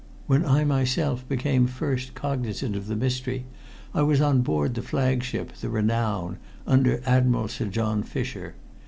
[0.25, 3.45] When I myself became first cognizant of the mystery
[3.93, 8.55] I was on board the flagship the Renown, under Admiral Sir John Fisher.